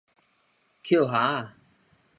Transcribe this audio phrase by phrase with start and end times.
[0.81, 1.11] 抾箬
[1.43, 1.49] 仔